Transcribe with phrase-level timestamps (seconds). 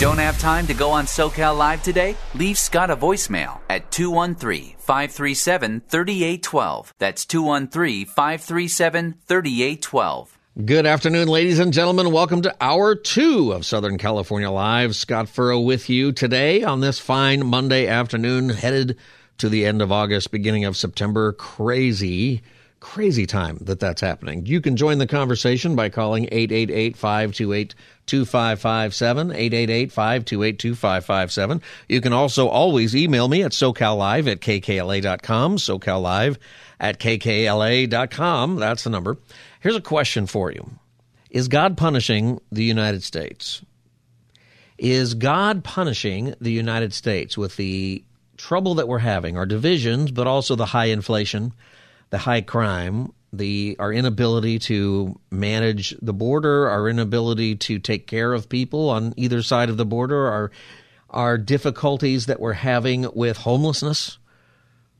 [0.00, 2.16] Don't have time to go on SoCal Live today?
[2.34, 6.94] Leave Scott a voicemail at 213 537 3812.
[6.98, 10.38] That's 213 537 3812.
[10.64, 12.10] Good afternoon, ladies and gentlemen.
[12.10, 14.96] Welcome to hour two of Southern California Live.
[14.96, 18.98] Scott Furrow with you today on this fine Monday afternoon, headed
[19.38, 21.32] to the end of August, beginning of September.
[21.32, 22.42] Crazy
[22.84, 24.44] crazy time that that's happening.
[24.44, 27.74] You can join the conversation by calling 888-528-2557,
[29.90, 31.62] 888-528-2557.
[31.88, 36.36] You can also always email me at socallive at kkla.com, socallive
[36.78, 38.56] at kkla.com.
[38.56, 39.16] That's the number.
[39.60, 40.70] Here's a question for you.
[41.30, 43.62] Is God punishing the United States?
[44.76, 48.04] Is God punishing the United States with the
[48.36, 51.54] trouble that we're having, our divisions, but also the high inflation,
[52.10, 58.32] the high crime, the our inability to manage the border, our inability to take care
[58.32, 60.50] of people on either side of the border, our
[61.10, 64.18] our difficulties that we're having with homelessness.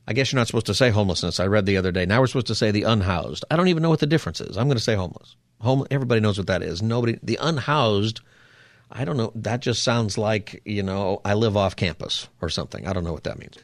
[0.07, 1.39] I guess you're not supposed to say homelessness.
[1.39, 2.05] I read the other day.
[2.05, 3.43] Now we're supposed to say the unhoused.
[3.49, 4.55] I don't even know what the difference is.
[4.55, 5.35] I'm going to say homeless.
[5.61, 5.85] Home.
[5.89, 6.81] Everybody knows what that is.
[6.81, 7.17] Nobody.
[7.23, 8.21] The unhoused.
[8.91, 9.31] I don't know.
[9.35, 12.87] That just sounds like you know I live off campus or something.
[12.87, 13.57] I don't know what that means.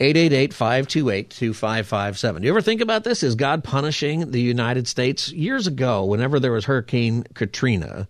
[0.00, 2.40] 888-528-2557.
[2.40, 3.22] Do you ever think about this?
[3.22, 5.30] Is God punishing the United States?
[5.30, 8.08] Years ago, whenever there was Hurricane Katrina,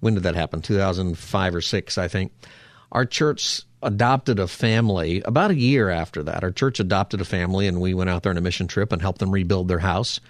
[0.00, 0.60] when did that happen?
[0.60, 2.32] 2005 or 6, I think.
[2.92, 6.44] Our church adopted a family about a year after that.
[6.44, 9.00] Our church adopted a family, and we went out there on a mission trip and
[9.00, 10.20] helped them rebuild their house.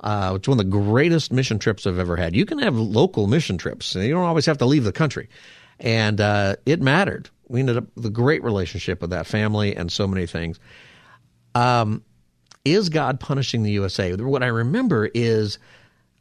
[0.00, 2.36] Uh, it's one of the greatest mission trips I've ever had.
[2.36, 3.94] You can have local mission trips.
[3.94, 5.30] You don't always have to leave the country.
[5.80, 9.92] And uh, it mattered we ended up with a great relationship with that family and
[9.92, 10.58] so many things.
[11.54, 12.02] Um,
[12.64, 14.14] is God punishing the USA?
[14.14, 15.58] What I remember is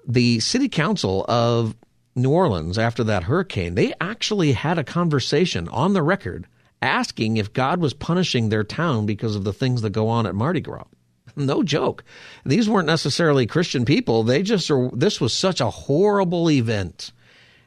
[0.05, 1.75] the city council of
[2.15, 6.47] New Orleans after that hurricane, they actually had a conversation on the record
[6.81, 10.35] asking if God was punishing their town because of the things that go on at
[10.35, 10.83] Mardi Gras.
[11.37, 12.03] No joke.
[12.45, 14.23] These weren't necessarily Christian people.
[14.23, 17.13] They just are, this was such a horrible event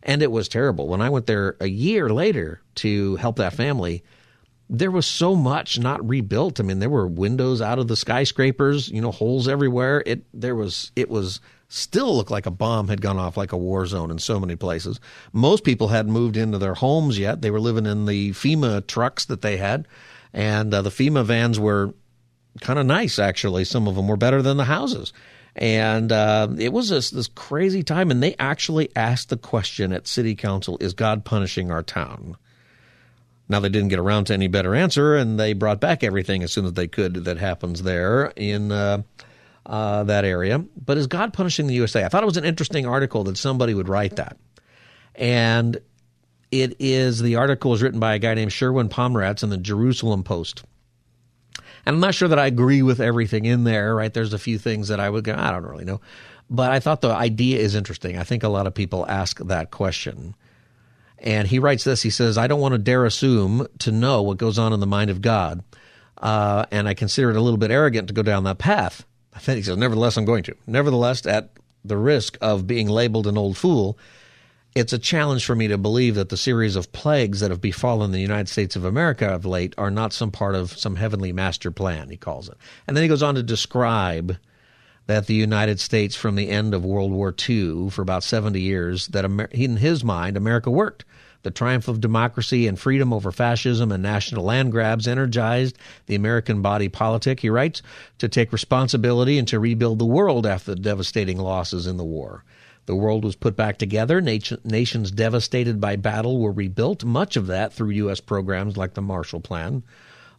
[0.05, 0.87] and it was terrible.
[0.87, 4.05] When I went there a year later to help that family,
[4.69, 6.61] there was so much not rebuilt.
[6.61, 10.03] I mean, there were windows out of the skyscrapers, you know, holes everywhere.
[10.07, 13.57] It there was it was still looked like a bomb had gone off like a
[13.57, 15.01] war zone in so many places.
[15.33, 17.43] Most people hadn't moved into their homes yet.
[17.43, 19.89] They were living in the FEMA trucks that they had,
[20.33, 21.95] and uh, the FEMA vans were
[22.61, 23.65] kind of nice actually.
[23.65, 25.13] Some of them were better than the houses.
[25.57, 28.11] And uh, it was this, this crazy time.
[28.11, 32.37] And they actually asked the question at city council Is God punishing our town?
[33.49, 36.51] Now, they didn't get around to any better answer, and they brought back everything as
[36.51, 39.03] soon as they could that happens there in uh,
[39.67, 40.65] uh, that area.
[40.83, 42.05] But is God punishing the USA?
[42.05, 44.39] I thought it was an interesting article that somebody would write that.
[45.15, 45.79] And
[46.51, 50.23] it is the article is written by a guy named Sherwin Pomerantz in the Jerusalem
[50.23, 50.65] Post.
[51.87, 54.13] And I'm not sure that I agree with everything in there, right?
[54.13, 56.01] There's a few things that I would go, I don't really know.
[56.51, 58.19] But I thought the idea is interesting.
[58.19, 60.35] I think a lot of people ask that question.
[61.19, 64.37] And he writes this he says, I don't want to dare assume to know what
[64.37, 65.65] goes on in the mind of God.
[66.19, 69.05] Uh, and I consider it a little bit arrogant to go down that path.
[69.35, 70.57] I think he says, Nevertheless, I'm going to.
[70.67, 71.51] Nevertheless, at
[71.85, 73.99] the risk of being labeled an old fool,
[74.75, 78.11] it's a challenge for me to believe that the series of plagues that have befallen
[78.11, 81.71] the United States of America of late are not some part of some heavenly master
[81.71, 82.57] plan, he calls it.
[82.87, 84.37] And then he goes on to describe
[85.07, 89.07] that the United States, from the end of World War II for about 70 years,
[89.09, 91.05] that Amer- in his mind, America worked.
[91.43, 95.77] The triumph of democracy and freedom over fascism and national land grabs energized
[96.07, 97.83] the American body politic, he writes,
[98.17, 102.45] to take responsibility and to rebuild the world after the devastating losses in the war.
[102.87, 104.21] The world was put back together.
[104.21, 108.21] Nations devastated by battle were rebuilt, much of that through U.S.
[108.21, 109.83] programs like the Marshall Plan,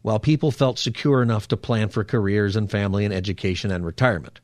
[0.02, 4.40] while people felt secure enough to plan for careers and family and education and retirement.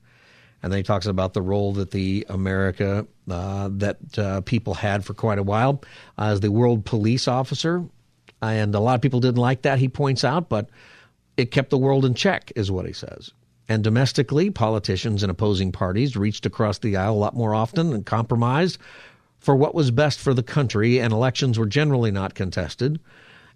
[0.64, 5.04] And then he talks about the role that the America uh, that uh, people had
[5.04, 5.84] for quite a while
[6.18, 7.84] as the world police officer.
[8.42, 10.70] And a lot of people didn't like that, he points out, but
[11.38, 13.32] it kept the world in check, is what he says.
[13.72, 18.06] And domestically, politicians and opposing parties reached across the aisle a lot more often and
[18.06, 18.78] compromised
[19.40, 23.00] for what was best for the country, and elections were generally not contested.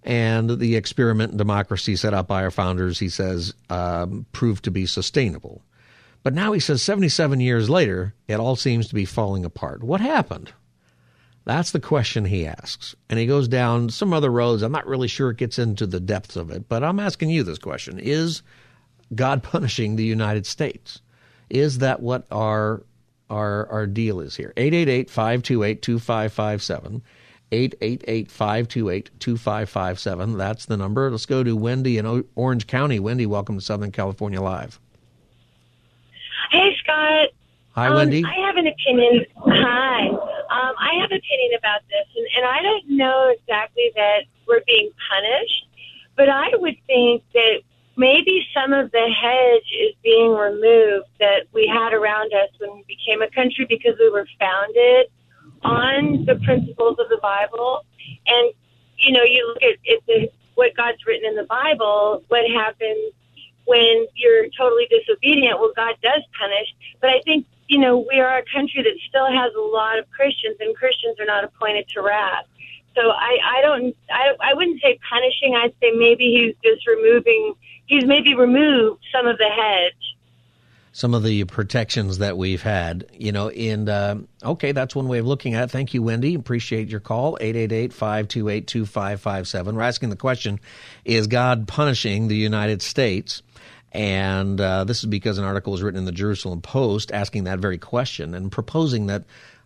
[0.04, 4.72] And the experiment in democracy set up by our founders, he says, um, proved to
[4.72, 5.62] be sustainable.
[6.24, 9.84] But now he says 77 years later, it all seems to be falling apart.
[9.84, 10.54] What happened?
[11.44, 12.96] That's the question he asks.
[13.10, 14.62] And he goes down some other roads.
[14.62, 17.44] I'm not really sure it gets into the depths of it, but I'm asking you
[17.44, 18.44] this question Is
[19.14, 21.02] God punishing the United States?
[21.50, 22.84] Is that what our
[23.30, 24.54] our our deal is here?
[24.58, 27.02] 888-528-2557.
[27.52, 30.38] 888-528-2557.
[30.38, 31.12] That's the number.
[31.12, 33.00] Let's go to Wendy in Orange County.
[33.00, 34.80] Wendy, welcome to Southern California Live.
[36.52, 37.30] Hey, Scott.
[37.74, 38.24] Hi, um, Wendy.
[38.26, 39.26] I have an opinion.
[39.38, 40.08] Hi.
[40.08, 44.62] Um, I have an opinion about this, and, and I don't know exactly that we're
[44.66, 45.68] being punished,
[46.16, 47.62] but I would think that
[47.98, 52.84] maybe some of the hedge is being removed that we had around us when we
[52.88, 55.08] became a country because we were founded
[55.64, 57.86] on the principles of the Bible.
[58.28, 58.54] And,
[58.98, 63.14] you know, you look at, at the, what God's written in the Bible, what happens
[63.66, 66.68] when you're totally disobedient, well, God does punish.
[67.02, 70.10] But I think, you know, we are a country that still has a lot of
[70.12, 72.46] Christians, and Christians are not appointed to wrath.
[72.96, 75.56] So I, I don't, I, I wouldn't say punishing.
[75.56, 77.54] I'd say maybe he's just removing,
[77.86, 79.94] he's maybe removed some of the hedge.
[80.94, 85.18] Some of the protections that we've had, you know, and uh, okay, that's one way
[85.18, 85.72] of looking at it.
[85.72, 86.36] Thank you, Wendy.
[86.36, 87.38] Appreciate your call.
[87.42, 89.76] 888 528 2557.
[89.76, 90.58] We're asking the question
[91.04, 93.44] Is God punishing the United States?
[93.92, 97.60] And uh, this is because an article was written in the Jerusalem Post asking that
[97.60, 99.24] very question and proposing that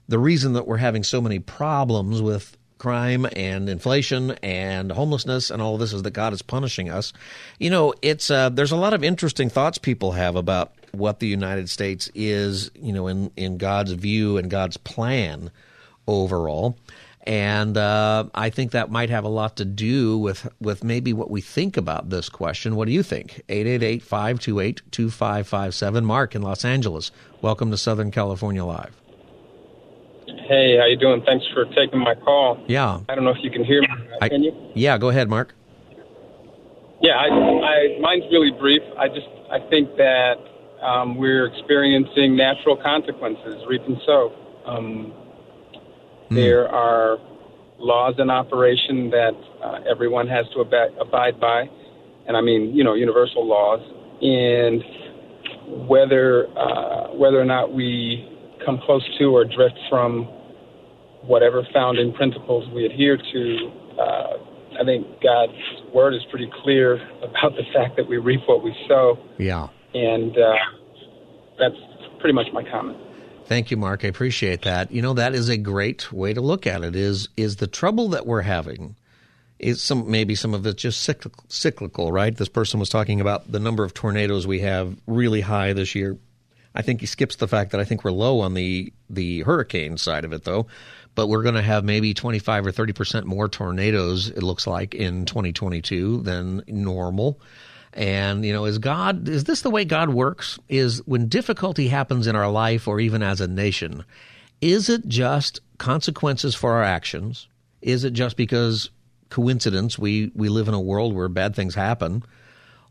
[0.07, 5.61] the reason that we're having so many problems with crime and inflation and homelessness and
[5.61, 7.13] all this is that God is punishing us.
[7.59, 11.27] You know, it's uh, there's a lot of interesting thoughts people have about what the
[11.27, 15.51] United States is, you know, in in God's view and God's plan
[16.07, 16.77] overall.
[17.23, 21.29] And uh, I think that might have a lot to do with, with maybe what
[21.29, 22.75] we think about this question.
[22.75, 23.43] What do you think?
[23.49, 26.05] 888 528 2557.
[26.05, 27.11] Mark in Los Angeles.
[27.41, 28.95] Welcome to Southern California Live.
[30.47, 31.21] Hey, how you doing?
[31.25, 32.63] Thanks for taking my call.
[32.67, 32.99] Yeah.
[33.09, 33.87] I don't know if you can hear me.
[34.21, 34.51] I, can you?
[34.75, 35.55] Yeah, go ahead, Mark.
[37.01, 38.81] Yeah, I, I, mine's really brief.
[38.97, 40.35] I just I think that
[40.81, 44.33] um, we're experiencing natural consequences, reap and sow.
[44.65, 45.13] Um,
[46.29, 46.35] Mm.
[46.35, 47.17] There are
[47.79, 49.31] laws in operation that
[49.63, 51.67] uh, everyone has to ab- abide by,
[52.27, 53.79] and I mean, you know, universal laws.
[54.21, 54.83] And
[55.87, 58.27] whether uh, whether or not we
[58.69, 60.25] come close to or drift from
[61.23, 65.53] whatever founding principles we adhere to, uh, I think God's
[65.93, 69.17] word is pretty clear about the fact that we reap what we sow.
[69.37, 70.53] Yeah, and uh,
[71.57, 71.75] that's
[72.19, 72.97] pretty much my comment.
[73.45, 74.05] Thank you, Mark.
[74.05, 74.91] I appreciate that.
[74.91, 76.95] You know, that is a great way to look at it.
[76.95, 78.95] Is is the trouble that we're having?
[79.57, 82.35] Is some maybe some of it's just cyclical, cyclical, right?
[82.35, 86.17] This person was talking about the number of tornadoes we have really high this year.
[86.79, 89.97] I think he skips the fact that I think we're low on the the hurricane
[89.97, 90.67] side of it, though.
[91.13, 94.29] But we're going to have maybe 25 or 30 percent more tornadoes.
[94.29, 97.41] It looks like in 2022 than normal.
[97.93, 100.57] And, you know, is God, is this the way God works?
[100.69, 104.05] Is when difficulty happens in our life or even as a nation,
[104.61, 107.49] is it just consequences for our actions?
[107.81, 108.89] Is it just because
[109.29, 112.23] coincidence we, we live in a world where bad things happen?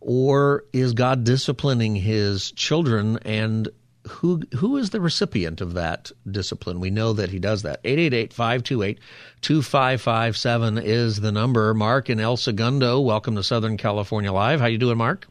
[0.00, 3.68] Or is God disciplining his children and
[4.08, 6.80] who who is the recipient of that discipline?
[6.80, 7.82] We know that he does that.
[7.84, 11.74] 888-528-2557 is the number.
[11.74, 14.60] Mark in El Segundo, welcome to Southern California Live.
[14.60, 15.26] How you doing, Mark?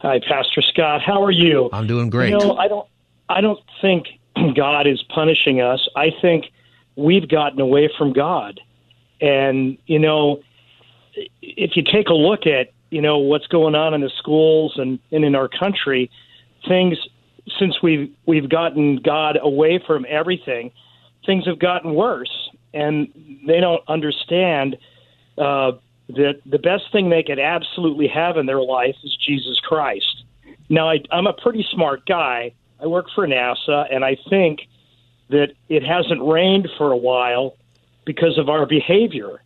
[0.00, 1.02] Hi, Pastor Scott.
[1.02, 1.68] How are you?
[1.72, 2.30] I'm doing great.
[2.30, 2.88] You know, I don't
[3.28, 4.06] I don't think
[4.54, 5.88] God is punishing us.
[5.96, 6.46] I think
[6.96, 8.60] we've gotten away from God.
[9.20, 10.42] And, you know,
[11.42, 14.98] if you take a look at, you know, what's going on in the schools and,
[15.10, 16.10] and in our country,
[16.66, 16.96] things
[17.58, 20.72] since we've we've gotten God away from everything,
[21.24, 23.08] things have gotten worse, and
[23.46, 24.76] they don't understand
[25.36, 25.72] uh,
[26.08, 30.24] that the best thing they could absolutely have in their life is Jesus Christ.
[30.68, 32.52] Now, I, I'm a pretty smart guy.
[32.80, 34.60] I work for NASA, and I think
[35.30, 37.56] that it hasn't rained for a while
[38.04, 39.42] because of our behavior.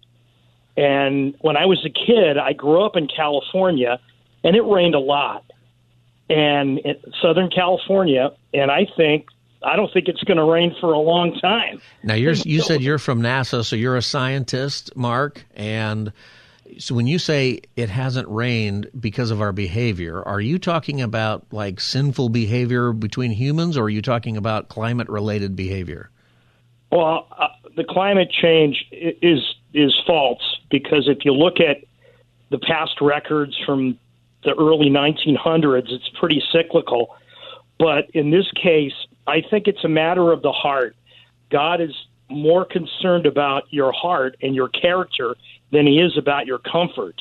[0.77, 3.99] And when I was a kid, I grew up in California,
[4.45, 5.45] and it rained a lot
[6.29, 6.81] and
[7.21, 9.27] Southern California, and I think
[9.65, 11.81] I don't think it's going to rain for a long time.
[12.03, 16.13] Now you're you said you're from NASA, so you're a scientist, Mark, and
[16.79, 21.47] so when you say it hasn't rained because of our behavior, are you talking about
[21.53, 26.11] like sinful behavior between humans, or are you talking about climate related behavior?
[26.91, 29.41] Well, uh, the climate change is
[29.75, 31.85] is false because if you look at
[32.51, 33.99] the past records from
[34.45, 37.17] the early 1900s, it's pretty cyclical.
[37.79, 38.95] But in this case,
[39.27, 40.97] I think it's a matter of the heart.
[41.51, 41.95] God is
[42.29, 45.37] more concerned about your heart and your character
[45.71, 47.21] than he is about your comfort.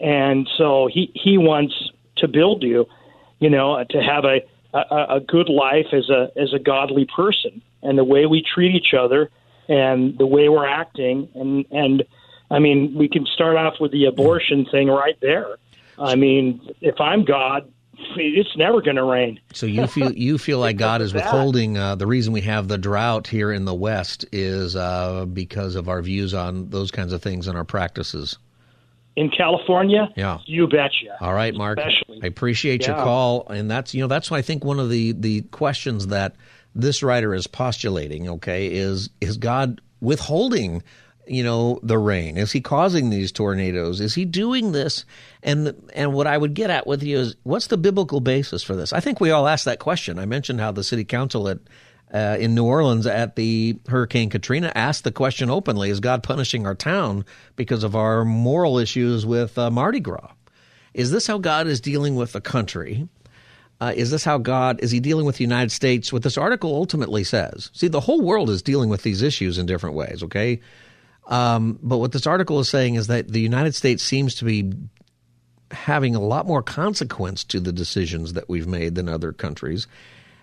[0.00, 1.74] And so he he wants
[2.16, 2.86] to build you,
[3.38, 4.40] you know, uh, to have a
[4.74, 8.74] a, a good life as a as a godly person and the way we treat
[8.74, 9.30] each other
[9.68, 12.04] and the way we're acting and and
[12.50, 15.56] I mean we can start off with the abortion thing right there.
[16.02, 17.70] I mean, if I'm God,
[18.16, 19.38] it's never going to rain.
[19.52, 21.78] So you feel you feel like God is withholding.
[21.78, 25.88] Uh, the reason we have the drought here in the West is uh, because of
[25.88, 28.38] our views on those kinds of things and our practices.
[29.14, 31.18] In California, yeah, you betcha.
[31.20, 31.78] All right, Mark.
[31.78, 32.20] Especially.
[32.22, 32.96] I appreciate Yeah.
[32.96, 36.06] your call, and that's you know that's why I think one of the the questions
[36.08, 36.34] that
[36.74, 38.26] this writer is postulating.
[38.28, 40.82] Okay, is is God withholding?
[41.26, 42.36] You know the rain.
[42.36, 44.00] Is he causing these tornadoes?
[44.00, 45.04] Is he doing this?
[45.42, 48.74] And and what I would get at with you is what's the biblical basis for
[48.74, 48.92] this?
[48.92, 50.18] I think we all ask that question.
[50.18, 51.58] I mentioned how the city council at
[52.12, 56.66] uh, in New Orleans at the Hurricane Katrina asked the question openly: Is God punishing
[56.66, 57.24] our town
[57.56, 60.32] because of our moral issues with uh, Mardi Gras?
[60.92, 63.08] Is this how God is dealing with the country?
[63.80, 66.12] Uh, is this how God is he dealing with the United States?
[66.12, 67.70] What this article ultimately says.
[67.72, 70.22] See, the whole world is dealing with these issues in different ways.
[70.22, 70.60] Okay,
[71.26, 74.72] um, but what this article is saying is that the United States seems to be
[75.70, 79.86] having a lot more consequence to the decisions that we've made than other countries.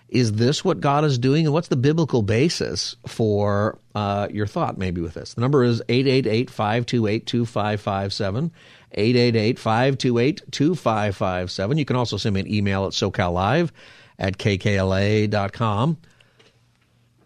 [0.08, 1.46] Is this what God is doing?
[1.46, 5.34] And what's the biblical basis for uh, your thought maybe with this?
[5.34, 8.50] The number is 888 528 2557.
[8.92, 11.78] 888 528 2557.
[11.78, 13.70] You can also send me an email at socallive
[14.18, 15.96] at kkla.com.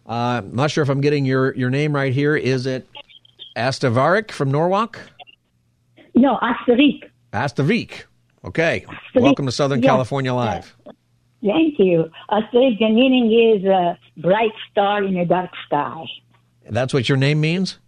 [0.06, 2.37] Uh, I'm not sure if I'm getting your, your name right here.
[2.37, 2.87] Is it
[3.56, 4.99] Astavarik from Norwalk?
[6.14, 7.04] No, Asterik.
[7.32, 8.04] Astavik.
[8.44, 8.84] Okay.
[9.14, 9.90] Welcome to Southern Yeah.
[9.90, 10.76] California Live.
[11.42, 12.11] Thank you.
[12.30, 16.04] Asterik, the meaning is a bright star in a dark sky.
[16.68, 17.78] That's what your name means?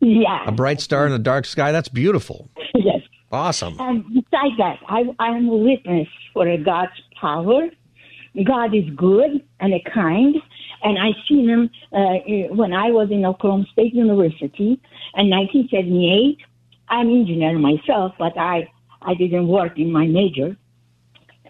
[0.00, 0.44] Yeah.
[0.46, 1.72] A bright star in a dark sky?
[1.72, 2.48] That's beautiful.
[2.74, 3.00] yes.
[3.32, 3.76] Awesome.
[3.80, 7.68] And besides that, I, I'm a witness for God's power.
[8.44, 10.36] God is good and a kind,
[10.82, 14.78] and I seen him uh, when I was in Oklahoma State University
[15.14, 16.38] in 1978.
[16.88, 18.68] I'm engineer myself, but I
[19.02, 20.56] I didn't work in my major,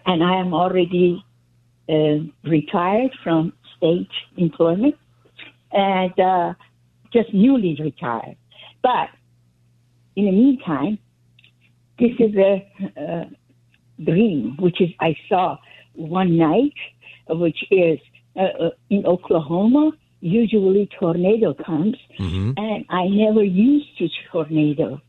[0.05, 1.23] and I am already
[1.89, 4.95] uh, retired from state employment,
[5.71, 6.53] and uh,
[7.13, 8.37] just newly retired.
[8.81, 9.09] But
[10.15, 10.99] in the meantime,
[11.99, 13.29] this is a, a
[14.03, 15.57] dream, which is I saw
[15.93, 16.73] one night,
[17.29, 17.99] which is
[18.35, 19.91] uh, uh, in Oklahoma.
[20.19, 22.53] Usually, tornado comes, mm-hmm.
[22.57, 24.99] and I never used to tornado.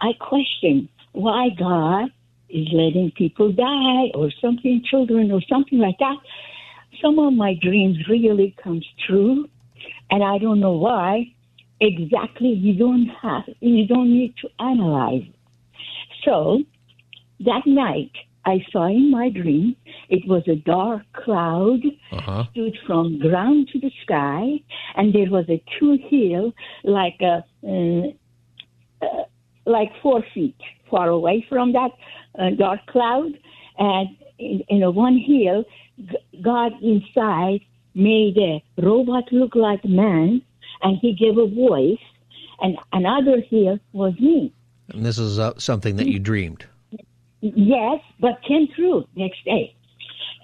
[0.00, 2.10] I question why God
[2.48, 6.16] is letting people die or something, children or something like that.
[7.02, 9.48] Some of my dreams really comes true,
[10.10, 11.32] and I don't know why.
[11.80, 15.26] Exactly, you don't have, you don't need to analyze.
[16.24, 16.62] So
[17.40, 18.12] that night,
[18.46, 19.76] I saw in my dream
[20.08, 21.82] it was a dark cloud
[22.12, 22.44] Uh-huh.
[22.52, 24.60] stood from ground to the sky,
[24.96, 26.52] and there was a two hill
[26.84, 27.36] like a
[27.72, 28.06] uh,
[29.04, 29.24] uh,
[29.66, 30.56] like four feet
[30.90, 31.90] far away from that
[32.38, 33.32] uh, dark cloud,
[33.78, 34.08] and
[34.38, 35.64] in, in a one hill,
[35.98, 37.60] G- God inside
[37.94, 40.42] made a robot look like man,
[40.82, 42.04] and he gave a voice,
[42.60, 44.52] and another hill was me.
[44.92, 46.66] And this is uh, something that you dreamed.
[47.44, 49.74] Yes, but came true next day.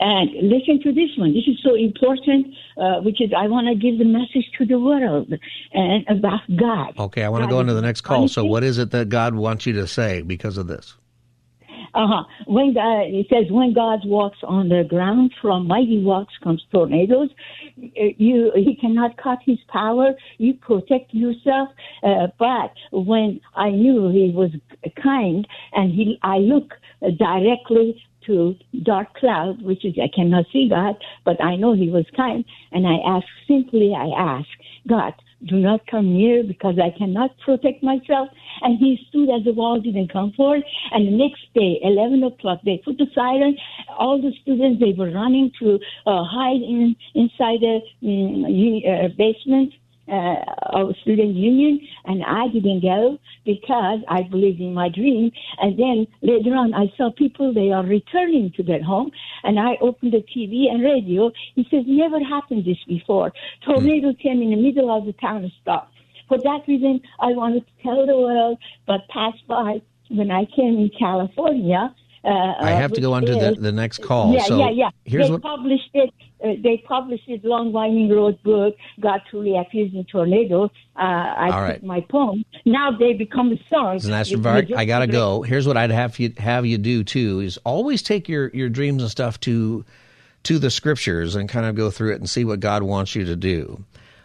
[0.00, 1.34] And listen to this one.
[1.34, 4.78] This is so important, uh, which is I want to give the message to the
[4.78, 5.32] world
[5.72, 6.98] and about God.
[6.98, 8.26] Okay, I want to go into the next call.
[8.28, 10.94] So, what is it that God wants you to say because of this?
[11.94, 12.24] Uh-huh.
[12.46, 17.30] When God, it says, when God walks on the ground, from mighty walks comes tornadoes.
[17.76, 20.12] You, he cannot cut his power.
[20.38, 21.68] You protect yourself.
[22.02, 24.50] Uh, but when I knew he was
[25.02, 26.74] kind, and he, I look
[27.18, 32.04] directly to dark cloud, which is I cannot see God, but I know He was
[32.16, 34.48] kind, and I ask simply, I ask
[34.86, 35.14] God,
[35.46, 38.28] do not come near because I cannot protect myself.
[38.62, 40.62] And he stood as the wall didn't come forward.
[40.92, 43.56] And the next day, 11 o'clock, they put the siren.
[43.98, 49.08] All the students, they were running to uh, hide in inside the mm, u- uh,
[49.16, 49.72] basement.
[50.10, 55.30] Uh, of student union, and I didn't go because I believed in my dream.
[55.58, 59.10] And then later on, I saw people they are returning to their home,
[59.44, 61.30] and I opened the TV and radio.
[61.54, 63.32] He says, "Never happened this before.
[63.64, 65.94] Tornado came in the middle of the town and stopped."
[66.28, 70.78] For that reason, I wanted to tell the world, but passed by when I came
[70.78, 71.94] in California.
[72.22, 74.34] Uh, I have to go on to the, the next call.
[74.34, 74.90] Yeah, so yeah, yeah.
[75.04, 76.10] Here's they what published it.
[76.44, 80.64] Uh, they published it, Long Winding Road book, God Truly Appears in Tornado.
[80.64, 81.82] Uh, I All right.
[81.82, 82.44] my poem.
[82.66, 84.00] Now they become a song.
[84.04, 85.42] Master You- Vark, you I gotta go.
[85.42, 89.02] Here's what I'd have you have you do too: is always take your your dreams
[89.02, 89.84] and stuff to
[90.42, 93.24] to the scriptures and kind of go through it and see what God wants you
[93.26, 93.84] to do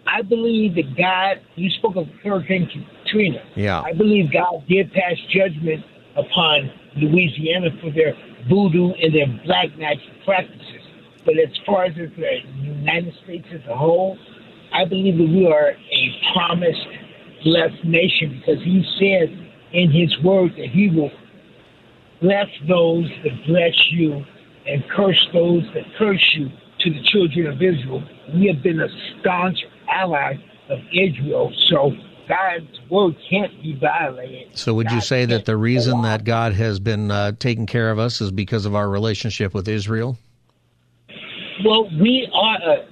[0.08, 1.42] I believe that God.
[1.56, 2.70] You spoke of Hurricane
[3.04, 3.40] Katrina.
[3.56, 3.82] Yeah.
[3.82, 5.84] I believe God did pass judgment
[6.16, 8.14] upon Louisiana for their
[8.48, 10.82] voodoo and their black magic practices.
[11.26, 14.18] But as far as the United States as a whole,
[14.74, 16.88] I believe that we are a promised
[17.44, 19.30] blessed nation because He said
[19.74, 21.12] in His Word that He will
[22.22, 24.24] bless those that bless you
[24.68, 28.04] and curse those that curse you to the children of Israel.
[28.34, 28.88] We have been a
[29.20, 29.60] staunch
[29.92, 30.36] ally
[30.70, 31.92] of Israel, so
[32.28, 34.58] God's word can't be violated.
[34.58, 38.00] So would you say that the reason that God has been uh, taking care of
[38.00, 40.18] us is because of our relationship with Israel?
[41.64, 42.88] Well, we are a,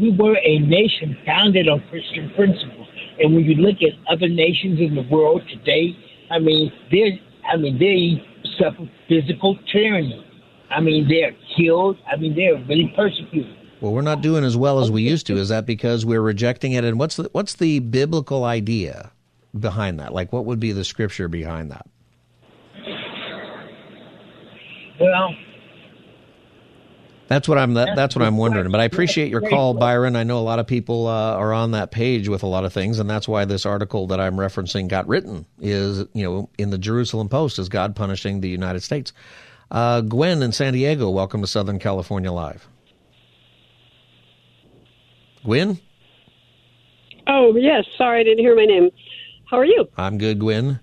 [0.00, 4.80] we were a nation founded on Christian principles, and when you look at other nations
[4.80, 5.96] in the world today,
[6.30, 7.20] I mean, they
[7.52, 8.24] I mean they
[8.58, 10.26] suffer physical tyranny.
[10.70, 11.98] I mean, they're killed.
[12.10, 13.56] I mean, they're really persecuted.
[13.80, 15.36] Well, we're not doing as well as we used to.
[15.36, 16.84] Is that because we're rejecting it?
[16.84, 19.10] And what's the, what's the biblical idea
[19.58, 20.12] behind that?
[20.12, 21.86] Like, what would be the scripture behind that?
[25.00, 25.34] Well,
[27.28, 27.74] That's what I'm.
[27.74, 28.70] That, that's what I'm wondering.
[28.70, 30.14] But I appreciate your call, Byron.
[30.14, 32.72] I know a lot of people uh, are on that page with a lot of
[32.74, 35.46] things, and that's why this article that I'm referencing got written.
[35.58, 39.12] Is you know in the Jerusalem Post is God punishing the United States?
[39.70, 42.66] Uh, Gwen in San Diego, welcome to Southern California Live.
[45.44, 45.80] Gwen,
[47.26, 47.84] Oh, yes.
[47.96, 48.90] Sorry, I didn't hear my name.
[49.48, 49.88] How are you?
[49.96, 50.40] I'm good.
[50.40, 50.80] Gwen,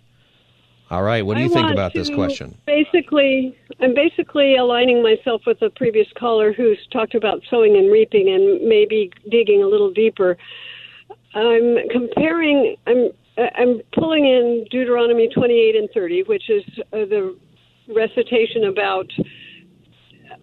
[0.89, 1.26] all right.
[1.26, 2.58] What do you I think about this question?
[2.65, 8.30] Basically, I'm basically aligning myself with the previous caller who's talked about sowing and reaping
[8.30, 10.38] and maybe digging a little deeper.
[11.34, 12.78] I'm comparing.
[12.88, 17.38] I'm I'm pulling in Deuteronomy 28 and 30, which is uh, the
[17.93, 19.08] recitation about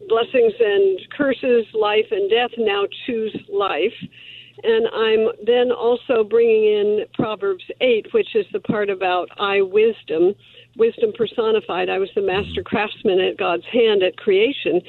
[0.09, 2.51] blessings and curses, life and death.
[2.59, 3.95] Now choose life.
[4.63, 10.35] And I'm then also bringing in Proverbs 8, which is the part about I wisdom,
[10.77, 11.91] wisdom personified.
[11.91, 14.81] I was the master craftsman at God's hand at creation.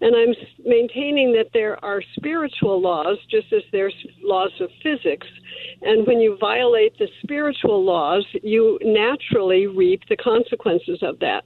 [0.00, 5.26] And I'm maintaining that there are spiritual laws, just as there's laws of physics.
[5.82, 11.44] And when you violate the spiritual laws, you naturally reap the consequences of that.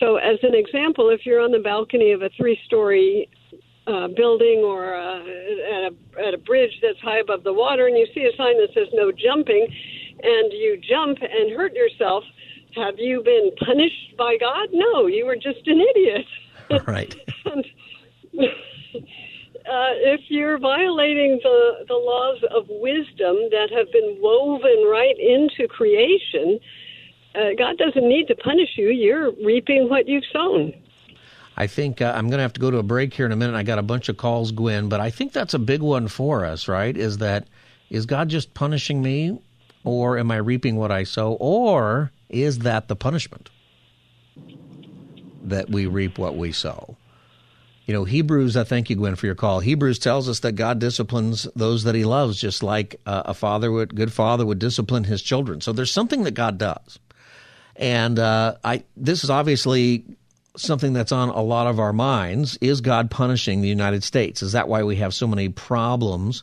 [0.00, 3.28] So, as an example, if you're on the balcony of a three story
[3.86, 7.96] uh, building or uh, at, a, at a bridge that's high above the water and
[7.96, 9.66] you see a sign that says no jumping
[10.22, 12.24] and you jump and hurt yourself,
[12.74, 14.68] have you been punished by God?
[14.72, 16.26] No, you were just an idiot.
[16.84, 17.14] Right.
[17.46, 17.64] And,
[19.68, 25.66] uh, if you're violating the, the laws of wisdom that have been woven right into
[25.68, 26.58] creation,
[27.34, 28.88] uh, God doesn't need to punish you.
[28.90, 30.72] You're reaping what you've sown.
[31.56, 33.36] I think uh, I'm going to have to go to a break here in a
[33.36, 33.56] minute.
[33.56, 36.44] I got a bunch of calls, Gwen, but I think that's a big one for
[36.44, 36.96] us, right?
[36.96, 37.48] Is that
[37.90, 39.40] is God just punishing me,
[39.84, 43.48] or am I reaping what I sow, or is that the punishment
[45.44, 46.96] that we reap what we sow?
[47.86, 49.60] You know, Hebrews, I thank you, Gwen, for your call.
[49.60, 53.70] Hebrews tells us that God disciplines those that he loves, just like uh, a father
[53.70, 55.60] would, good father would discipline his children.
[55.60, 56.98] So there's something that God does.
[57.76, 60.04] And uh, I, this is obviously
[60.56, 62.58] something that's on a lot of our minds.
[62.60, 64.42] Is God punishing the United States?
[64.42, 66.42] Is that why we have so many problems?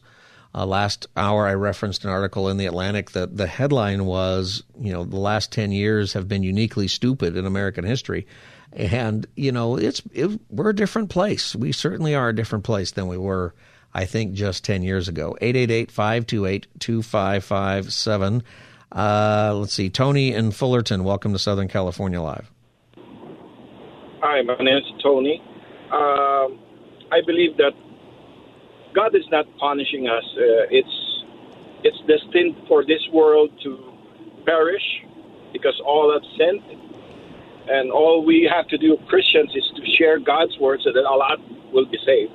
[0.55, 4.93] Uh, last hour, I referenced an article in the Atlantic that the headline was, you
[4.93, 8.27] know, the last 10 years have been uniquely stupid in American history.
[8.75, 11.55] And you know, it's it, we're a different place.
[11.55, 13.53] We certainly are a different place than we were,
[13.93, 15.35] I think, just ten years ago.
[15.41, 18.41] 888-528-2557.
[18.91, 21.03] Uh, let's see, Tony in Fullerton.
[21.03, 22.51] Welcome to Southern California Live.
[24.21, 25.41] Hi, my name is Tony.
[25.91, 26.59] Um,
[27.11, 27.73] I believe that
[28.93, 30.23] God is not punishing us.
[30.37, 31.23] Uh, it's
[31.83, 33.93] it's destined for this world to
[34.45, 35.03] perish
[35.51, 36.61] because all have sinned
[37.67, 41.15] and all we have to do, Christians, is to share God's word so that a
[41.15, 41.39] lot
[41.71, 42.31] will be saved.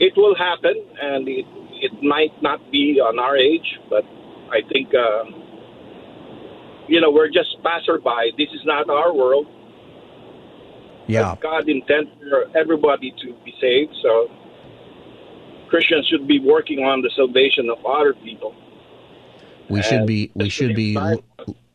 [0.00, 1.46] It will happen, and it,
[1.82, 4.04] it might not be on our age, but
[4.50, 5.24] I think, uh,
[6.88, 8.32] you know, we're just passerby.
[8.36, 9.46] This is not our world.
[11.06, 11.34] Yeah.
[11.34, 14.30] But God intends for everybody to be saved, so
[15.68, 18.54] Christians should be working on the salvation of other people.
[19.68, 20.30] We should be.
[20.34, 20.96] We should be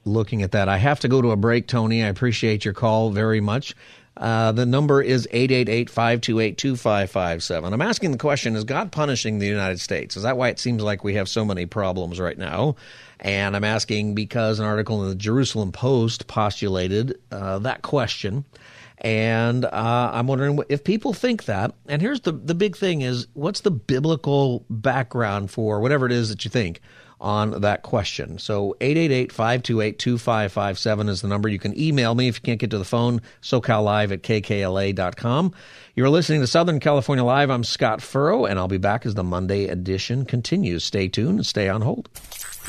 [0.06, 0.70] looking at that.
[0.70, 2.04] I have to go to a break, Tony.
[2.04, 3.76] I appreciate your call very much.
[4.18, 7.74] Uh, the number is 888-528-2557.
[7.74, 10.16] I'm asking the question, is God punishing the United States?
[10.16, 12.78] Is that why it seems like we have so many problems right now?
[13.20, 18.46] And I'm asking because an article in the Jerusalem Post postulated uh, that question.
[19.00, 21.74] And uh, I'm wondering if people think that.
[21.88, 26.30] And here's the, the big thing is, what's the biblical background for whatever it is
[26.30, 26.80] that you think?
[27.20, 28.40] On that question.
[28.40, 31.50] So 888-528-2557 is the number.
[31.50, 35.54] You can email me if you can't get to the phone, socallive at kkla.com.
[35.96, 37.50] You're listening to Southern California Live.
[37.50, 40.84] I'm Scott Furrow, and I'll be back as the Monday edition continues.
[40.84, 42.10] Stay tuned and stay on hold.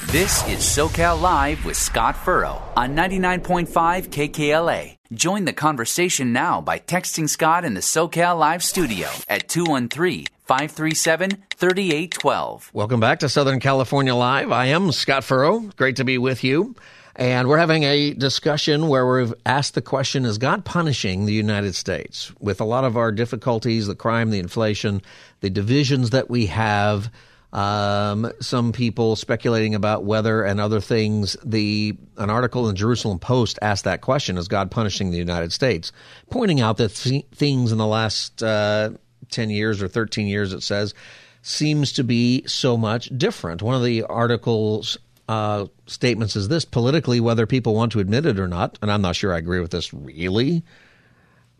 [0.04, 3.66] This is SoCal Live with Scott Furrow on 99.5
[4.09, 4.96] KKLA.
[5.11, 11.30] Join the conversation now by texting Scott in the SoCal Live studio at 213 537
[11.56, 12.70] 3812.
[12.74, 14.52] Welcome back to Southern California Live.
[14.52, 15.61] I am Scott Furrow.
[15.76, 16.76] Great to be with you.
[17.16, 21.74] And we're having a discussion where we've asked the question Is God punishing the United
[21.74, 22.30] States?
[22.38, 25.00] With a lot of our difficulties, the crime, the inflation,
[25.40, 27.11] the divisions that we have,
[27.57, 31.38] um, some people speculating about whether and other things.
[31.42, 35.53] The an article in the Jerusalem Post asked that question: Is God punishing the United
[35.53, 35.90] States?
[36.31, 38.90] Pointing out that th- things in the last uh,
[39.31, 40.95] 10 years or 13 years, it says,
[41.40, 43.62] seems to be so much different.
[43.62, 48.38] One of the article's uh, statements is this politically, whether people want to admit it
[48.38, 50.62] or not, and I'm not sure I agree with this really,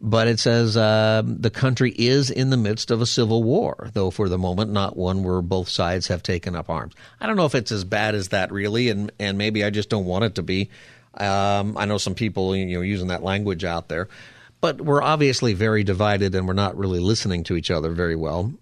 [0.07, 4.11] but it says uh, the country is in the midst of a civil war, though
[4.11, 6.95] for the moment not one where both sides have taken up arms.
[7.21, 9.91] I don't know if it's as bad as that really, and, and maybe I just
[9.91, 10.71] don't want it to be.
[11.15, 14.09] Um, I know some people you know using that language out there
[14.61, 18.53] but we're obviously very divided and we're not really listening to each other very well.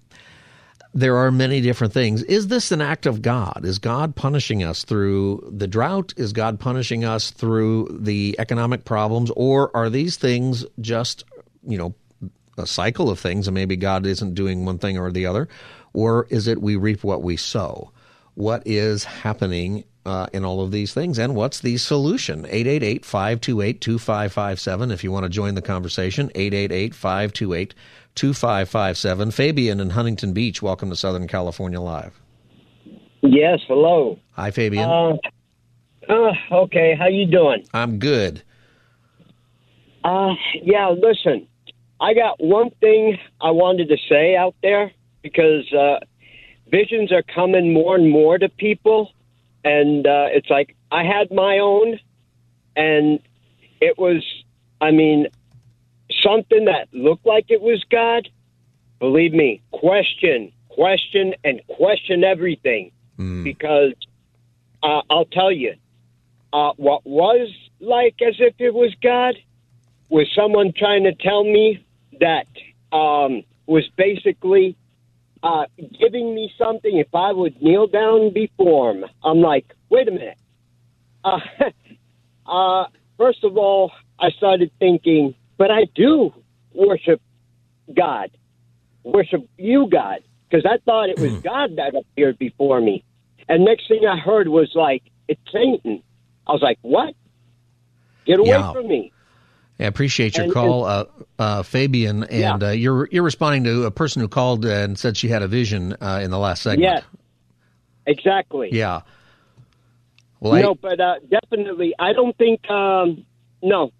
[0.92, 2.22] There are many different things.
[2.22, 3.62] Is this an act of God?
[3.64, 6.14] Is God punishing us through the drought?
[6.16, 9.30] Is God punishing us through the economic problems?
[9.35, 11.24] Or are these things just,
[11.66, 11.94] you know,
[12.57, 15.48] a cycle of things and maybe God isn't doing one thing or the other?
[15.92, 17.90] Or is it we reap what we sow?
[18.35, 21.18] What is happening uh, in all of these things.
[21.18, 22.44] And what's the solution?
[22.46, 26.31] 888 528 2557 if you want to join the conversation.
[26.35, 27.74] 888 528
[28.14, 29.31] 2557.
[29.31, 32.20] Fabian in Huntington Beach, welcome to Southern California Live.
[33.22, 34.18] Yes, hello.
[34.33, 34.88] Hi, Fabian.
[34.88, 35.16] Uh,
[36.09, 37.64] uh, okay, how you doing?
[37.72, 38.42] I'm good.
[40.05, 41.48] Uh, yeah, listen,
[42.04, 46.00] I got one thing I wanted to say out there because uh,
[46.70, 49.10] visions are coming more and more to people
[49.64, 51.98] and uh, it's like I had my own,
[52.76, 53.18] and
[53.80, 54.22] it was,
[54.80, 55.26] I mean,
[56.22, 58.28] something that looked like it was God.
[59.00, 63.42] Believe me, question, question, and question everything, mm.
[63.42, 63.94] because
[64.82, 65.74] uh, I'll tell you,
[66.52, 67.48] uh, what was
[67.80, 69.34] like as if it was God
[70.08, 71.84] was someone trying to tell me
[72.20, 72.46] that
[72.96, 74.77] um, was basically
[75.42, 75.66] uh,
[76.00, 79.05] giving me something if I would kneel down before him.
[79.22, 80.38] I'm like, wait a minute.
[81.22, 81.40] Uh,
[82.50, 82.85] uh,
[83.18, 86.33] first of all, I started thinking, but I do
[86.72, 87.20] worship
[87.94, 88.31] God,
[89.03, 91.40] worship you, God, because I thought it was hmm.
[91.40, 93.05] God that appeared before me.
[93.48, 96.03] And next thing I heard was like, it's Satan.
[96.46, 97.14] I was like, what?
[98.27, 98.72] Get away yeah.
[98.72, 99.12] from me.
[99.80, 101.04] I appreciate your And- call, uh,
[101.38, 102.68] uh, Fabian, and Yeah.
[102.68, 105.94] uh, you're you're responding to a person who called and said she had a vision
[106.00, 106.82] uh, in the last segment.
[106.82, 107.04] Yes,
[108.06, 108.68] exactly.
[108.72, 109.00] Yeah.
[110.40, 112.68] Well, I- no, but uh, definitely, I don't think.
[112.70, 113.24] Um,
[113.62, 113.92] no,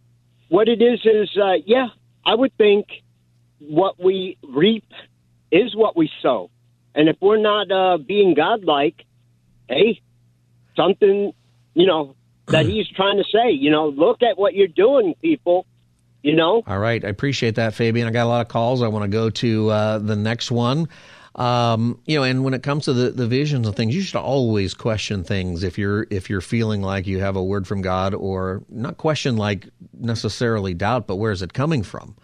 [0.49, 1.89] what it is is, uh, yeah,
[2.25, 2.87] I would think
[3.59, 4.85] what we reap
[5.51, 6.51] is what we sow,
[6.95, 9.05] and if we're not uh, being godlike,
[9.69, 10.01] hey,
[10.77, 11.33] something,
[11.75, 12.15] you know,
[12.55, 15.67] that he's trying to say, you know, look at what you're doing, people.
[16.23, 18.09] You know, All right, I appreciate that, Fabian.
[18.09, 18.83] I got a lot of calls.
[18.83, 20.89] I want to go to uh, the next one.
[21.35, 24.19] Um, you know, and when it comes to the, the visions and things, you should
[24.19, 28.15] always question things if you're if you're feeling like you have a word from God,
[28.15, 32.17] or not question like necessarily doubt, but where is it coming from?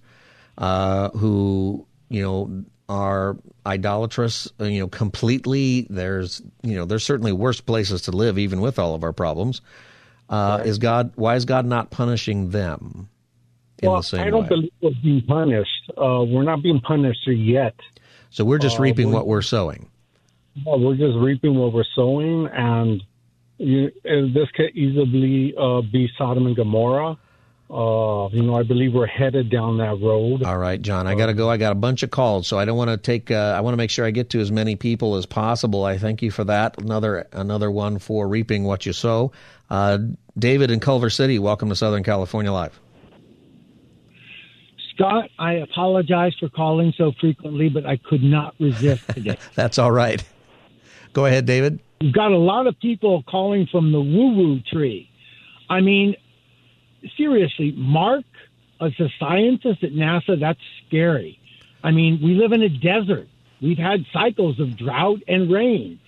[0.58, 4.48] uh, who you know are idolatrous.
[4.60, 5.86] uh, You know, completely.
[5.90, 9.60] There's you know there's certainly worse places to live, even with all of our problems.
[10.28, 11.12] Uh, Is God?
[11.16, 13.08] Why is God not punishing them
[13.82, 14.26] in well, the same way?
[14.26, 14.48] I don't way?
[14.48, 15.90] believe we're being punished.
[15.96, 17.74] Uh, we're not being punished yet.
[18.30, 19.88] so we're just uh, reaping we're- what we're sowing.
[20.64, 23.02] Well, we're just reaping what we're sowing, and
[23.58, 27.18] you, this could easily uh, be Sodom and Gomorrah.
[27.70, 30.44] Uh, you know, I believe we're headed down that road.
[30.44, 31.50] All right, John, I got to go.
[31.50, 33.30] I got a bunch of calls, so I don't want to take.
[33.30, 35.84] Uh, I want to make sure I get to as many people as possible.
[35.84, 36.78] I thank you for that.
[36.80, 39.32] Another another one for reaping what you sow.
[39.70, 39.98] Uh,
[40.38, 42.78] David in Culver City, welcome to Southern California Live.
[44.94, 49.38] Scott, I apologize for calling so frequently, but I could not resist today.
[49.54, 50.22] That's all right.
[51.12, 51.80] Go ahead, David.
[52.00, 55.10] You've got a lot of people calling from the woo woo tree.
[55.68, 56.16] I mean,
[57.16, 58.24] seriously, Mark,
[58.80, 61.38] as a scientist at NASA, that's scary.
[61.82, 63.28] I mean, we live in a desert.
[63.60, 66.00] We've had cycles of drought and rain.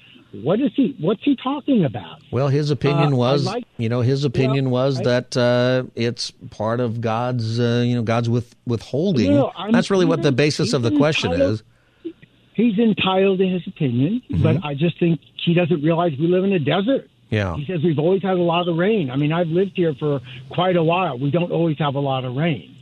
[0.42, 0.96] What is he?
[1.00, 2.18] What's he talking about?
[2.30, 6.30] Well, his opinion Uh, was, like- you know, his opinion was I- that uh, it's
[6.50, 9.32] part of God's, uh, you know, God's with withholding.
[9.34, 11.62] No, That's really what the basis of the question entitled-
[12.04, 12.12] is.
[12.54, 14.42] He's entitled to his opinion, Mm-hmm.
[14.42, 17.08] but I just think he doesn't realize we live in a desert.
[17.28, 17.54] Yeah.
[17.56, 19.10] He says we've always had a lot of rain.
[19.10, 21.18] I mean, I've lived here for quite a while.
[21.18, 22.74] We don't always have a lot of rain.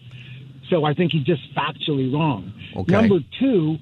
[0.71, 2.53] So I think he's just factually wrong.
[2.77, 2.93] Okay.
[2.93, 3.79] Number two,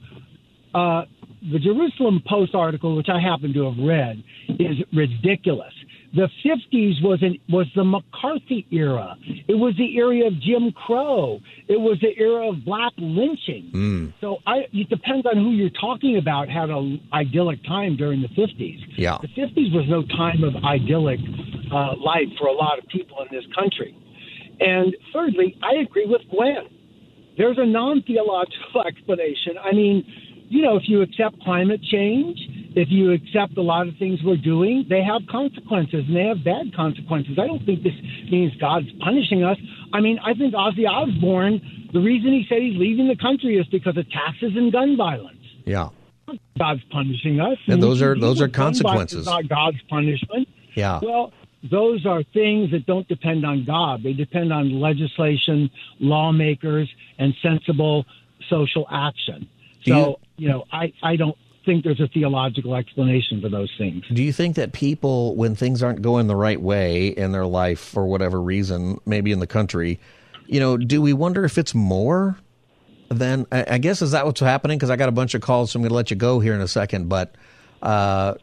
[0.74, 1.04] uh,
[1.50, 5.72] the Jerusalem Post article, which I happen to have read, is ridiculous.
[6.14, 9.16] The 50s was an, was the McCarthy era.
[9.48, 11.40] It was the era of Jim Crow.
[11.68, 13.70] It was the era of black lynching.
[13.74, 14.12] Mm.
[14.20, 16.50] So I, it depends on who you're talking about.
[16.50, 18.78] Had a idyllic time during the 50s.
[18.98, 19.16] Yeah.
[19.22, 21.20] The 50s was no time of idyllic
[21.72, 23.96] uh, life for a lot of people in this country.
[24.60, 26.68] And thirdly, I agree with Glenn.
[27.38, 29.56] There's a non theological explanation.
[29.58, 30.04] I mean,
[30.52, 32.38] you know, if you accept climate change,
[32.76, 36.44] if you accept a lot of things we're doing, they have consequences and they have
[36.44, 37.38] bad consequences.
[37.38, 37.94] I don't think this
[38.30, 39.56] means God's punishing us.
[39.92, 41.60] I mean, I think Ozzy Osbourne,
[41.92, 45.38] the reason he said he's leaving the country is because of taxes and gun violence.
[45.64, 45.88] Yeah.
[46.58, 47.58] God's punishing us.
[47.66, 49.26] And those are- those are consequences.
[49.26, 50.48] Not God's punishment.
[50.74, 51.00] Yeah.
[51.02, 51.32] Well,
[51.70, 54.02] those are things that don't depend on God.
[54.02, 56.88] They depend on legislation, lawmakers,
[57.18, 58.04] and sensible
[58.48, 59.46] social action.
[59.86, 64.04] So, you know, I, I don't think there's a theological explanation for those things.
[64.12, 67.80] Do you think that people, when things aren't going the right way in their life
[67.80, 70.00] for whatever reason, maybe in the country,
[70.46, 72.36] you know, do we wonder if it's more
[73.08, 74.78] than, I guess, is that what's happening?
[74.78, 76.54] Because I got a bunch of calls, so I'm going to let you go here
[76.54, 77.08] in a second.
[77.08, 77.34] But
[77.80, 78.34] uh,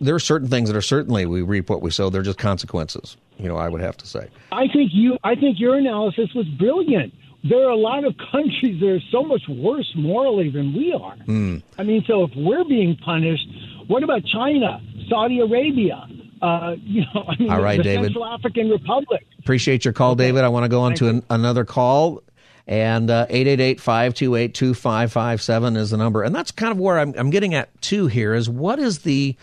[0.00, 2.08] there are certain things that are certainly we reap what we sow.
[2.10, 4.28] They're just consequences, you know, I would have to say.
[4.52, 7.12] I think you, I think your analysis was brilliant.
[7.48, 11.16] There are a lot of countries that are so much worse morally than we are.
[11.26, 11.62] Mm.
[11.78, 13.46] I mean, so if we're being punished,
[13.86, 16.06] what about China, Saudi Arabia?
[16.42, 18.06] Uh, you know, I mean, All right, the David.
[18.06, 19.26] Central African Republic.
[19.38, 20.44] Appreciate your call, David.
[20.44, 22.22] I want to go on to an, another call.
[22.68, 26.24] And uh, 888-528-2557 is the number.
[26.24, 29.36] And that's kind of where I'm, I'm getting at too here is what is the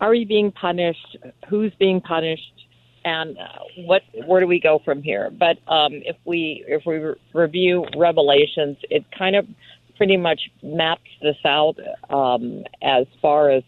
[0.01, 1.15] are we being punished?
[1.49, 2.67] Who's being punished?
[3.05, 5.31] And uh, what where do we go from here?
[5.31, 9.47] But um, if we if we re- review Revelations, it kind of
[9.95, 11.75] pretty much maps this out
[12.09, 13.63] um, as far as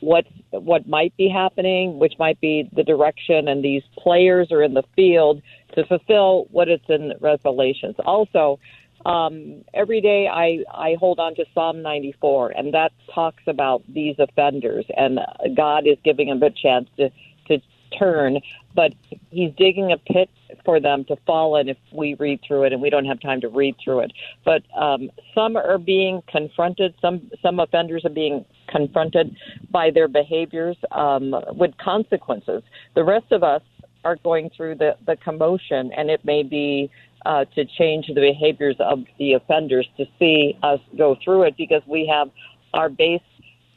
[0.00, 4.74] what what might be happening, which might be the direction, and these players are in
[4.74, 5.40] the field
[5.76, 7.94] to fulfill what it's in Revelations.
[8.04, 8.58] Also,
[9.04, 14.16] um, every day I, I hold on to Psalm 94, and that talks about these
[14.18, 15.20] offenders, and
[15.54, 17.10] God is giving them a chance to,
[17.48, 17.60] to
[17.98, 18.40] turn,
[18.74, 18.94] but
[19.30, 20.30] He's digging a pit
[20.64, 23.40] for them to fall in if we read through it, and we don't have time
[23.42, 24.12] to read through it.
[24.44, 29.36] But um, some are being confronted, some, some offenders are being confronted
[29.70, 32.62] by their behaviors um, with consequences.
[32.94, 33.62] The rest of us
[34.04, 36.90] are going through the, the commotion, and it may be
[37.24, 41.82] uh, to change the behaviors of the offenders to see us go through it because
[41.86, 42.30] we have
[42.72, 43.20] our base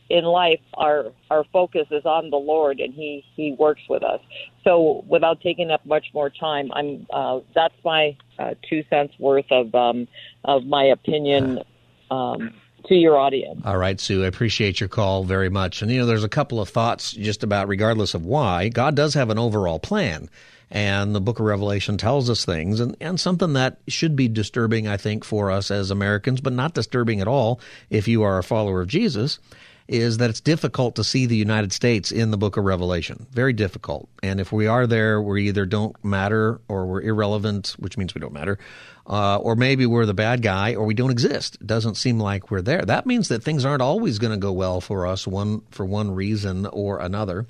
[0.10, 4.22] in life our our focus is on the lord and he he works with us
[4.64, 9.52] so without taking up much more time i'm uh that's my uh, two cents worth
[9.52, 10.08] of um
[10.46, 11.60] of my opinion
[12.12, 12.54] um
[12.86, 15.82] to your audience All right, Sue, I appreciate your call very much.
[15.82, 19.14] And, you know, there's a couple of thoughts just about, regardless of why, God does
[19.14, 20.30] have an overall plan.
[20.70, 24.88] And the book of Revelation tells us things, and, and something that should be disturbing,
[24.88, 28.44] I think, for us as Americans, but not disturbing at all if you are a
[28.44, 29.40] follower of Jesus,
[29.88, 33.26] is that it's difficult to see the United States in the book of Revelation.
[33.32, 34.10] Very difficult.
[34.22, 38.20] And if we are there, we either don't matter or we're irrelevant, which means we
[38.20, 38.60] don't matter,
[39.08, 41.56] uh, or maybe we're the bad guy or we don't exist.
[41.62, 42.82] It doesn't seem like we're there.
[42.82, 46.12] That means that things aren't always going to go well for us one for one
[46.12, 47.46] reason or another.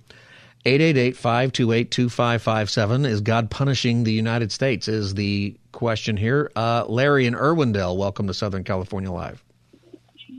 [0.67, 6.51] 888-528-2557 is God punishing the United States is the question here.
[6.57, 9.41] Uh, Larry in Irwindale, welcome to Southern California Live.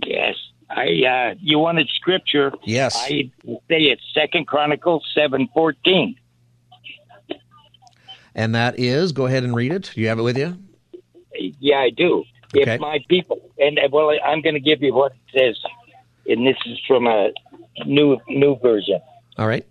[0.04, 0.34] Yes.
[0.68, 2.52] I uh you wanted scripture.
[2.62, 2.94] Yes.
[2.94, 6.14] I say it's Second Chronicles seven fourteen.
[8.34, 9.92] And that is, go ahead and read it.
[9.94, 10.58] Do you have it with you?
[11.58, 12.24] Yeah, I do.
[12.54, 12.74] Okay.
[12.74, 15.58] If my people and uh, well I'm gonna give you what it says
[16.26, 17.30] and this is from a
[17.86, 19.00] new new version.
[19.38, 19.64] All right.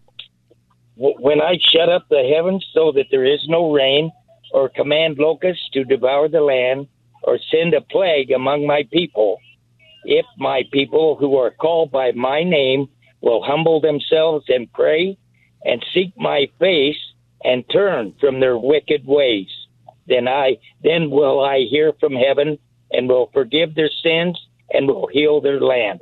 [0.97, 4.12] Wh- When I shut up the heavens so that there is no rain,
[4.53, 6.88] or command locusts to devour the land,
[7.23, 9.39] or send a plague among my people,
[10.05, 12.88] if my people who are called by my name
[13.21, 15.17] will humble themselves and pray
[15.65, 16.97] and seek my face
[17.43, 19.49] and turn from their wicked ways,
[20.07, 22.57] then I then will I hear from heaven
[22.91, 24.39] and will forgive their sins
[24.71, 26.01] and will heal their land.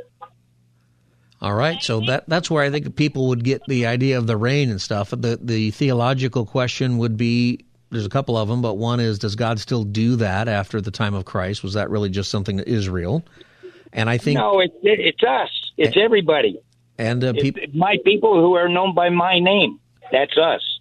[1.46, 4.36] All right, so that that's where I think people would get the idea of the
[4.36, 5.12] rain and stuff.
[5.12, 9.36] The the theological question would be there's a couple of them, but one is does
[9.36, 11.62] God still do that after the time of Christ?
[11.62, 13.24] Was that really just something to Israel?
[13.94, 15.52] And I think no, it's it, it's us.
[15.78, 16.60] It's everybody.
[16.98, 19.80] and uh, people my people who are known by my name.
[20.12, 20.76] That's us.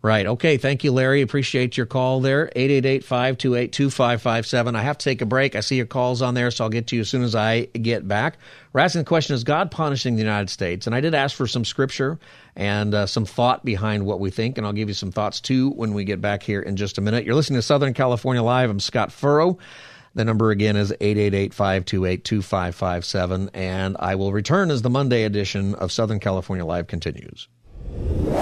[0.00, 0.26] Right.
[0.26, 0.58] Okay.
[0.58, 1.22] Thank you, Larry.
[1.22, 2.52] Appreciate your call there.
[2.54, 4.76] 888-528-2557.
[4.76, 5.56] I have to take a break.
[5.56, 7.64] I see your calls on there, so I'll get to you as soon as I
[7.64, 8.36] get back.
[8.78, 10.86] We're asking the question, is God punishing the United States?
[10.86, 12.16] And I did ask for some scripture
[12.54, 15.70] and uh, some thought behind what we think, and I'll give you some thoughts too
[15.70, 17.24] when we get back here in just a minute.
[17.24, 18.70] You're listening to Southern California Live.
[18.70, 19.58] I'm Scott Furrow.
[20.14, 26.20] The number again is 888-528-2557, and I will return as the Monday edition of Southern
[26.20, 27.48] California Live continues.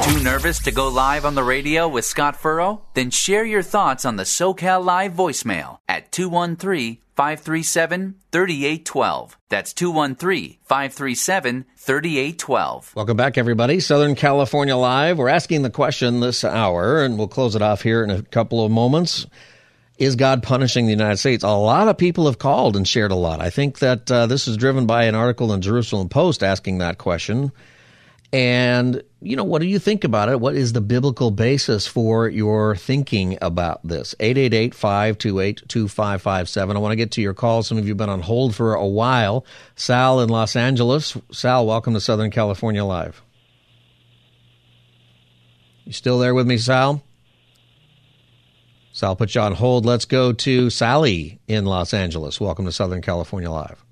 [0.03, 2.83] Too nervous to go live on the radio with Scott Furrow?
[2.95, 9.39] Then share your thoughts on the SoCal Live voicemail at 213 537 3812.
[9.49, 12.93] That's 213 537 3812.
[12.95, 13.81] Welcome back, everybody.
[13.81, 15.19] Southern California Live.
[15.19, 18.65] We're asking the question this hour, and we'll close it off here in a couple
[18.65, 19.27] of moments.
[19.99, 21.43] Is God punishing the United States?
[21.43, 23.41] A lot of people have called and shared a lot.
[23.41, 26.99] I think that uh, this is driven by an article in Jerusalem Post asking that
[26.99, 27.51] question.
[28.37, 30.39] And, you know, what do you think about it?
[30.39, 34.15] What is the biblical basis for your thinking about this?
[34.21, 36.77] 888 528 2557.
[36.77, 37.63] I want to get to your call.
[37.63, 39.47] Some of you have been on hold for a while.
[39.75, 41.17] Sal in Los Angeles.
[41.33, 43.23] Sal, welcome to Southern California Live.
[45.87, 47.03] You still there with me, Sal?
[49.03, 49.87] I'll put you on hold.
[49.87, 52.39] Let's go to Sally in Los Angeles.
[52.39, 53.83] Welcome to Southern California Live.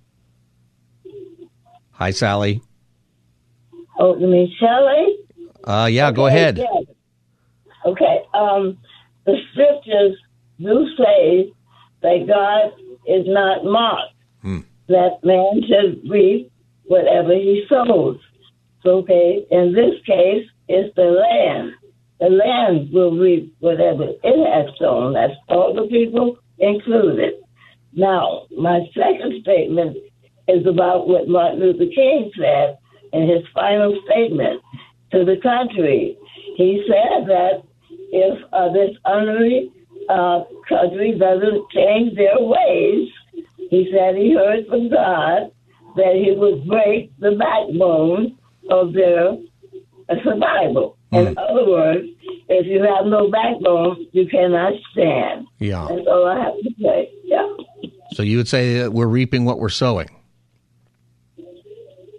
[1.92, 2.60] Hi, Sally.
[3.98, 5.16] Oh, mean Sally?
[5.64, 6.58] Uh, yeah, okay, go ahead.
[6.58, 6.84] Yes.
[7.86, 8.22] Okay.
[8.34, 8.78] Um,
[9.24, 10.16] the scriptures
[10.60, 11.52] do say
[12.02, 12.72] that God
[13.06, 14.14] is not mocked.
[14.42, 14.60] Hmm.
[14.88, 16.52] That man should reap
[16.84, 18.18] whatever he sows.
[18.84, 19.46] Okay.
[19.50, 21.74] In this case, it's the land
[22.20, 25.12] the land will reap whatever it has sown.
[25.14, 27.34] That's all the people included.
[27.92, 29.96] Now, my second statement
[30.48, 32.78] is about what Martin Luther King said
[33.14, 34.60] in his final statement
[35.12, 36.18] to the country.
[36.56, 37.62] He said that
[38.12, 39.70] if uh, this unruly
[40.08, 43.08] uh, country doesn't change their ways,
[43.70, 45.50] he said he heard from God
[45.96, 48.36] that he would break the backbone
[48.70, 49.30] of their
[50.08, 50.96] uh, survival.
[51.12, 51.38] In Hmm.
[51.38, 52.08] other words,
[52.48, 55.46] if you have no backbone, you cannot stand.
[55.60, 55.86] Yeah.
[55.88, 57.10] That's all I have to say.
[57.24, 57.48] Yeah.
[58.12, 60.08] So you would say that we're reaping what we're sowing.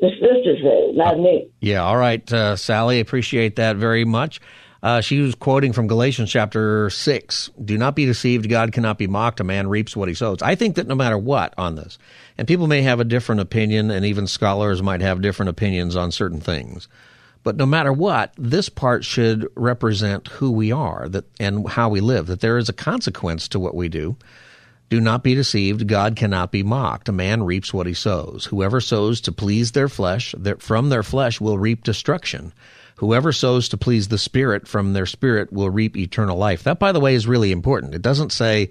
[0.06, 1.48] The sister says, not me.
[1.62, 1.84] Yeah.
[1.84, 3.00] All right, uh, Sally.
[3.00, 4.40] Appreciate that very much.
[4.84, 7.50] Uh, she was quoting from Galatians chapter 6.
[7.64, 8.48] Do not be deceived.
[8.48, 9.40] God cannot be mocked.
[9.40, 10.44] A man reaps what he sows.
[10.44, 11.98] I think that no matter what on this,
[12.38, 16.12] and people may have a different opinion, and even scholars might have different opinions on
[16.12, 16.88] certain things.
[17.42, 22.00] But no matter what, this part should represent who we are that, and how we
[22.00, 24.18] live, that there is a consequence to what we do.
[24.90, 25.88] Do not be deceived.
[25.88, 27.10] God cannot be mocked.
[27.10, 28.46] A man reaps what he sows.
[28.46, 32.54] Whoever sows to please their flesh, from their flesh will reap destruction.
[32.98, 36.64] Whoever sows to please the Spirit, from their spirit will reap eternal life.
[36.64, 37.94] That, by the way, is really important.
[37.94, 38.70] It doesn't say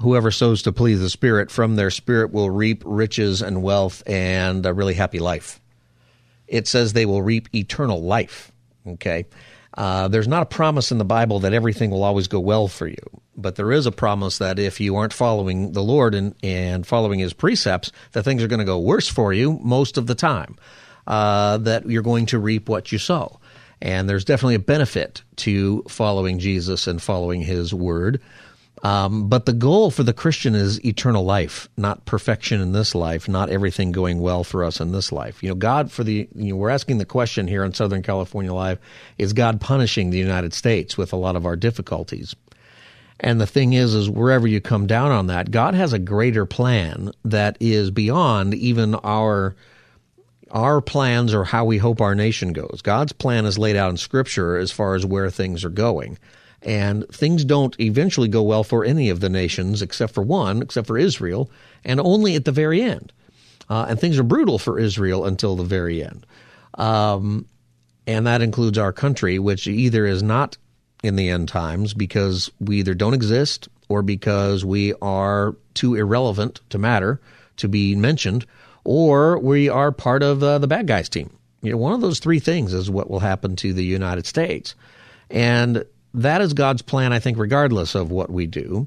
[0.00, 4.66] whoever sows to please the Spirit, from their spirit will reap riches and wealth and
[4.66, 5.60] a really happy life.
[6.46, 8.52] It says they will reap eternal life.
[8.86, 9.24] Okay.
[9.76, 12.86] Uh, there's not a promise in the Bible that everything will always go well for
[12.86, 16.86] you, but there is a promise that if you aren't following the Lord and, and
[16.86, 20.14] following His precepts, that things are going to go worse for you most of the
[20.14, 20.56] time.
[21.06, 23.38] Uh, that you're going to reap what you sow,
[23.82, 28.22] and there's definitely a benefit to following Jesus and following His word.
[28.84, 33.26] Um, but the goal for the Christian is eternal life, not perfection in this life,
[33.26, 35.42] not everything going well for us in this life.
[35.42, 38.52] You know, God for the, you know, we're asking the question here in Southern California
[38.52, 38.78] Live,
[39.16, 42.36] is God punishing the United States with a lot of our difficulties?
[43.20, 46.44] And the thing is, is wherever you come down on that, God has a greater
[46.44, 49.56] plan that is beyond even our,
[50.50, 52.82] our plans or how we hope our nation goes.
[52.82, 56.18] God's plan is laid out in Scripture as far as where things are going.
[56.64, 60.86] And things don't eventually go well for any of the nations except for one, except
[60.86, 61.50] for Israel,
[61.84, 63.12] and only at the very end.
[63.68, 66.26] Uh, and things are brutal for Israel until the very end.
[66.74, 67.46] Um,
[68.06, 70.56] and that includes our country, which either is not
[71.02, 76.60] in the end times because we either don't exist or because we are too irrelevant
[76.70, 77.20] to matter
[77.56, 78.46] to be mentioned,
[78.84, 81.30] or we are part of uh, the bad guys team.
[81.62, 84.74] You know, one of those three things is what will happen to the United States.
[85.30, 85.84] And
[86.14, 88.86] that is God's plan, I think, regardless of what we do.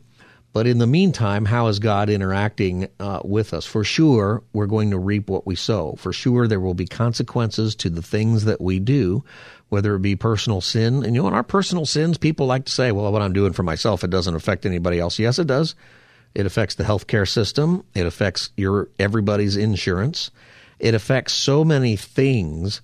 [0.54, 3.66] But in the meantime, how is God interacting uh, with us?
[3.66, 5.96] For sure, we're going to reap what we sow.
[6.00, 9.24] For sure, there will be consequences to the things that we do,
[9.70, 11.04] whether it be personal sin.
[11.04, 13.54] And you know, in our personal sins, people like to say, well, what I'm doing
[13.54, 15.20] for myself, it doesn't affect anybody else.
[15.20, 15.76] Yes, it does.
[16.34, 17.84] It affects the healthcare system.
[17.94, 20.32] It affects your everybody's insurance.
[20.80, 22.82] It affects so many things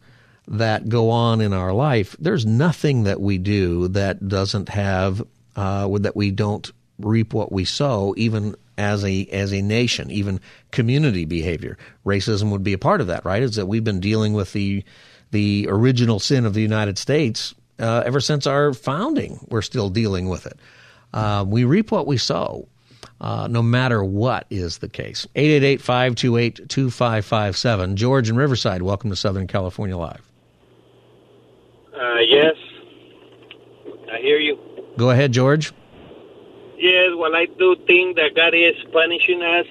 [0.47, 2.15] that go on in our life.
[2.19, 5.21] There's nothing that we do that doesn't have
[5.55, 10.39] uh, that we don't reap what we sow, even as a as a nation, even
[10.71, 11.77] community behavior.
[12.05, 13.43] Racism would be a part of that, right?
[13.43, 14.83] Is that we've been dealing with the
[15.31, 19.45] the original sin of the United States uh, ever since our founding.
[19.49, 20.57] We're still dealing with it.
[21.13, 22.67] Uh, we reap what we sow.
[23.21, 25.27] Uh, no matter what is the case.
[25.35, 27.95] 888-528-2557.
[27.95, 30.32] George in Riverside, welcome to Southern California Live.
[31.93, 32.55] Uh, yes,
[34.11, 34.57] I hear you.
[34.97, 35.71] Go ahead, George.
[36.77, 39.67] Yes, well, I do think that God is punishing us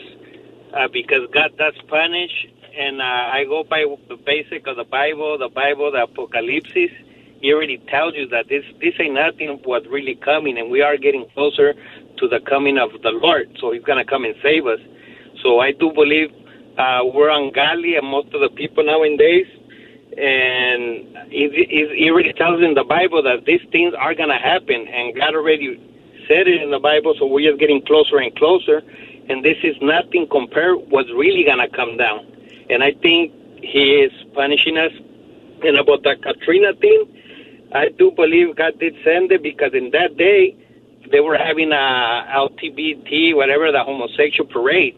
[0.73, 2.47] uh, because God does punish,
[2.79, 6.73] and uh, I go by the basic of the Bible, the Bible, the Apocalypse.
[6.75, 10.97] He already tells you that this this ain't nothing what's really coming, and we are
[10.97, 11.75] getting closer
[12.18, 13.57] to the coming of the Lord.
[13.61, 14.79] So He's gonna come and save us.
[15.43, 16.31] So I do believe
[16.79, 19.47] uh, we're ungodly, and most of the people nowadays
[20.19, 24.39] and it, it, it already tells in the Bible that these things are going to
[24.39, 25.81] happen, and God already
[26.29, 28.83] said it in the Bible, so we're just getting closer and closer,
[29.29, 32.27] and this is nothing compared what's really going to come down.
[32.69, 33.33] And I think
[33.63, 34.93] He is punishing us.
[35.65, 40.17] And about the Katrina thing, I do believe God did send it because in that
[40.17, 40.57] day
[41.11, 44.97] they were having a LGBT, whatever, the homosexual parade.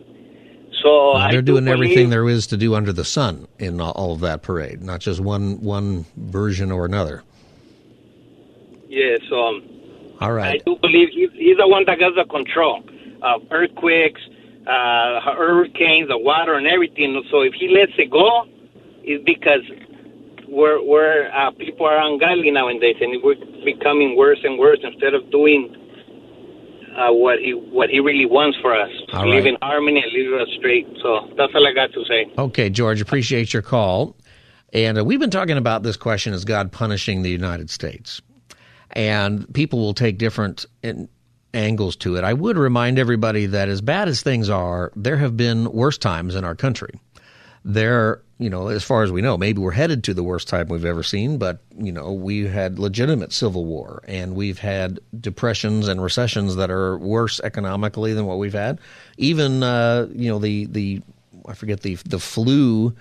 [0.85, 4.13] So I they're do doing everything there is to do under the sun in all
[4.13, 7.23] of that parade, not just one one version or another.
[8.87, 9.63] Yes, um,
[10.21, 10.61] All right.
[10.61, 12.85] I do believe he's, he's the one that got the control
[13.23, 14.21] of earthquakes,
[14.67, 17.21] uh, hurricanes, the water, and everything.
[17.31, 18.45] So if he lets it go,
[19.03, 19.63] it's because
[20.47, 25.31] we're, we're uh, people are ungodly nowadays, and we're becoming worse and worse instead of
[25.31, 25.75] doing
[26.97, 28.91] uh, what he what he really wants for us.
[29.13, 29.55] All live right.
[29.55, 30.87] in harmony and live us straight.
[31.03, 32.33] So that's all I got to say.
[32.39, 34.17] Okay, George, appreciate your call.
[34.73, 38.21] And uh, we've been talking about this question is God punishing the United States?
[38.91, 41.09] And people will take different in,
[41.55, 42.25] angles to it.
[42.25, 46.35] I would remind everybody that as bad as things are, there have been worse times
[46.35, 47.01] in our country.
[47.65, 50.69] There, you know, as far as we know, maybe we're headed to the worst time
[50.69, 55.89] we've ever seen, but, you know, we had legitimate civil war and we've had depressions
[55.89, 58.81] and recessions that are worse economically than what we've had.
[59.17, 61.03] Even, uh, you know, the, the,
[61.47, 62.95] I forget the, the flu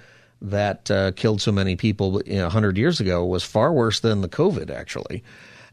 [0.43, 4.22] that uh, killed so many people you know, 100 years ago was far worse than
[4.22, 5.24] the COVID, actually.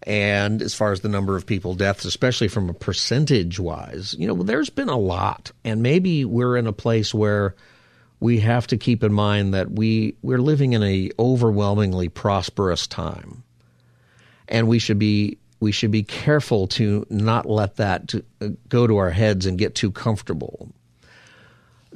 [0.05, 4.27] And as far as the number of people deaths, especially from a percentage wise, you
[4.27, 5.53] know, there's been a lot.
[5.65, 7.55] And maybe we're in a place where
[8.21, 13.43] we have to keep in mind that we, we're living in a overwhelmingly prosperous time.
[14.47, 18.87] And we should be we should be careful to not let that to, uh, go
[18.87, 20.71] to our heads and get too comfortable.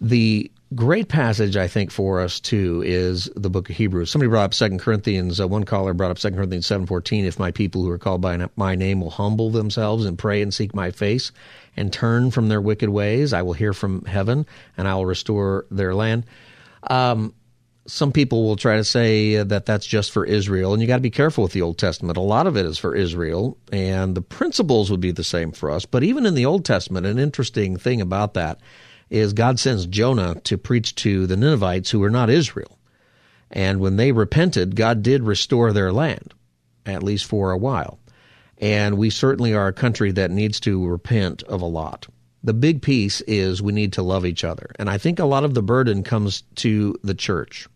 [0.00, 4.10] The great passage I think for us too is the book of Hebrews.
[4.10, 5.40] Somebody brought up Second Corinthians.
[5.40, 7.24] Uh, one caller brought up Second Corinthians seven fourteen.
[7.24, 10.52] If my people who are called by my name will humble themselves and pray and
[10.52, 11.32] seek my face
[11.76, 14.46] and turn from their wicked ways, I will hear from heaven
[14.76, 16.24] and I will restore their land.
[16.88, 17.34] Um,
[17.86, 21.02] some people will try to say that that's just for Israel, and you got to
[21.02, 22.16] be careful with the Old Testament.
[22.16, 25.70] A lot of it is for Israel, and the principles would be the same for
[25.70, 25.84] us.
[25.84, 28.60] But even in the Old Testament, an interesting thing about that
[29.10, 32.78] is God sends Jonah to preach to the Ninevites who were not Israel.
[33.50, 36.32] And when they repented, God did restore their land,
[36.86, 37.98] at least for a while.
[38.64, 42.06] And we certainly are a country that needs to repent of a lot.
[42.42, 44.70] The big piece is we need to love each other.
[44.78, 47.68] And I think a lot of the burden comes to the church.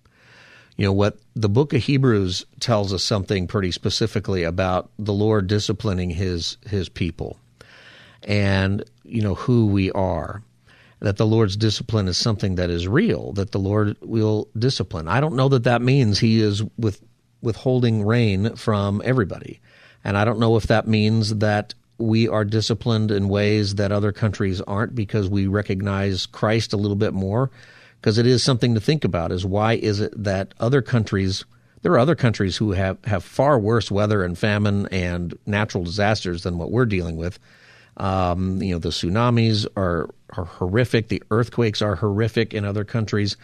[0.78, 5.46] You know, what the book of Hebrews tells us something pretty specifically about the Lord
[5.46, 7.38] disciplining his his people
[8.22, 10.42] and, you know, who we are
[11.00, 15.06] that the Lord's discipline is something that is real, that the Lord will discipline.
[15.06, 17.02] I don't know that that means He is with
[17.42, 19.60] withholding rain from everybody,
[20.04, 24.12] and I don't know if that means that we are disciplined in ways that other
[24.12, 27.50] countries aren't because we recognize Christ a little bit more.
[28.00, 31.44] Because it is something to think about: is why is it that other countries
[31.82, 36.42] there are other countries who have, have far worse weather and famine and natural disasters
[36.42, 37.38] than what we're dealing with.
[37.96, 41.08] Um, you know, the tsunamis are, are horrific.
[41.08, 43.36] The earthquakes are horrific in other countries,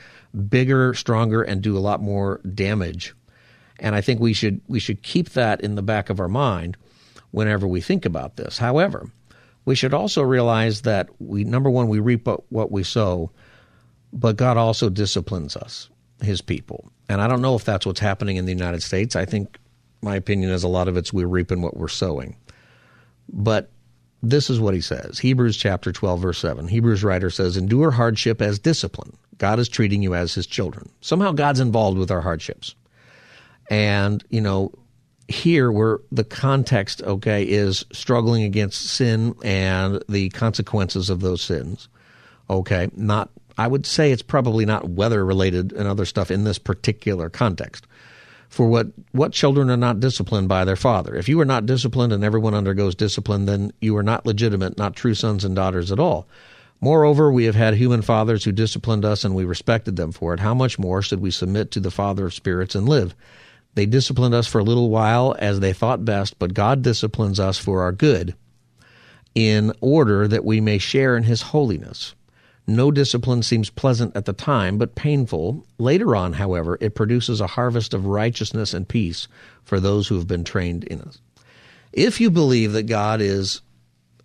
[0.49, 3.15] bigger, stronger, and do a lot more damage.
[3.81, 6.77] And I think we should we should keep that in the back of our mind
[7.31, 8.59] whenever we think about this.
[8.59, 9.11] However,
[9.65, 13.31] we should also realize that we number one we reap what we sow,
[14.13, 15.89] but God also disciplines us,
[16.21, 16.91] His people.
[17.09, 19.17] And I don't know if that's what's happening in the United States.
[19.17, 19.59] I think
[20.03, 22.37] my opinion is a lot of it's we're reaping what we're sowing.
[23.29, 23.71] But
[24.23, 26.69] this is what he says Hebrews chapter 12, verse 7.
[26.69, 29.17] Hebrews writer says, Endure hardship as discipline.
[29.39, 30.89] God is treating you as his children.
[31.01, 32.75] Somehow God's involved with our hardships.
[33.71, 34.73] And, you know,
[35.29, 41.89] here where the context, okay, is struggling against sin and the consequences of those sins.
[42.51, 46.59] Okay, not, I would say it's probably not weather related and other stuff in this
[46.59, 47.87] particular context
[48.55, 51.17] for what what children are not disciplined by their father.
[51.17, 54.95] If you are not disciplined and everyone undergoes discipline, then you are not legitimate, not
[54.95, 56.29] true sons and daughters at all.
[56.81, 60.41] Moreover, we have had human fathers who disciplined us and we respected them for it.
[60.41, 63.15] How much more should we submit to the Father of spirits and live?
[63.75, 67.59] They disciplined us for a little while as they thought best, but God disciplines us
[67.59, 68.35] for our good
[69.35, 72.15] in order that we may share in his holiness.
[72.67, 75.67] No discipline seems pleasant at the time, but painful.
[75.79, 79.29] Later on, however, it produces a harvest of righteousness and peace
[79.65, 81.19] for those who have been trained in it.
[81.93, 83.61] If you believe that God is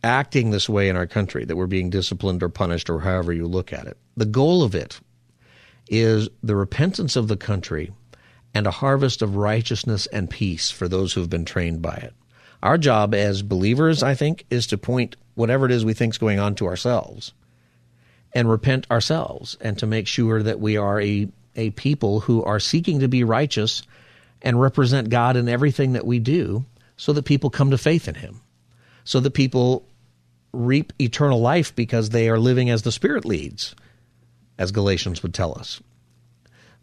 [0.03, 3.45] acting this way in our country, that we're being disciplined or punished or however you
[3.45, 5.01] look at it, the goal of it
[5.89, 7.91] is the repentance of the country
[8.53, 12.13] and a harvest of righteousness and peace for those who have been trained by it.
[12.61, 16.17] Our job as believers, I think, is to point whatever it is we think is
[16.17, 17.33] going on to ourselves
[18.33, 22.59] and repent ourselves and to make sure that we are a, a people who are
[22.59, 23.83] seeking to be righteous
[24.41, 26.65] and represent God in everything that we do
[26.97, 28.41] so that people come to faith in Him,
[29.03, 29.85] so that people
[30.51, 33.75] reap eternal life because they are living as the Spirit leads,
[34.57, 35.81] as Galatians would tell us.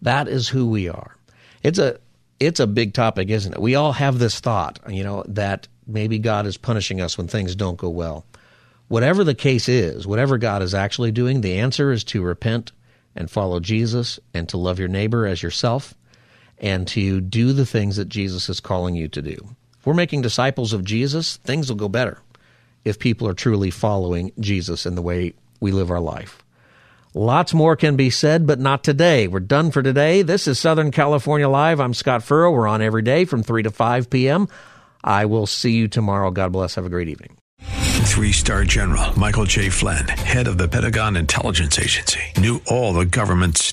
[0.02, 1.16] That is who we are.
[1.62, 1.98] It's a
[2.38, 3.60] it's a big topic, isn't it?
[3.60, 7.56] We all have this thought, you know, that maybe God is punishing us when things
[7.56, 8.26] don't go well.
[8.88, 12.72] Whatever the case is, whatever God is actually doing, the answer is to repent
[13.14, 15.94] and follow Jesus and to love your neighbor as yourself
[16.58, 19.36] and to do the things that Jesus is calling you to do.
[19.78, 22.20] If we're making disciples of Jesus, things will go better
[22.84, 26.42] if people are truly following Jesus in the way we live our life.
[27.18, 29.26] Lots more can be said, but not today.
[29.26, 30.20] We're done for today.
[30.20, 31.80] This is Southern California Live.
[31.80, 32.52] I'm Scott Furrow.
[32.52, 34.48] We're on every day from 3 to 5 p.m.
[35.02, 36.30] I will see you tomorrow.
[36.30, 36.74] God bless.
[36.74, 37.38] Have a great evening.
[38.06, 39.70] Three star general Michael J.
[39.70, 43.72] Flynn, head of the Pentagon Intelligence Agency, knew all the government's